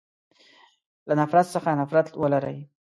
له 1.07 1.13
نفرت 1.21 1.47
څخه 1.55 1.69
نفرت 1.81 2.07
ولری. 2.21 2.57